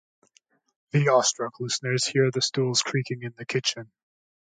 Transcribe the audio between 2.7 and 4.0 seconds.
creaking in the kitchen.